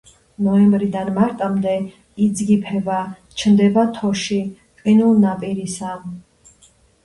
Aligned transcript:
ნოემბრიდან 0.45 1.11
მარტამდე 1.17 1.73
იძგიფება, 2.29 2.97
ჩნდება 3.43 3.87
თოში, 4.01 4.41
ყინულნაპირისი. 4.83 5.97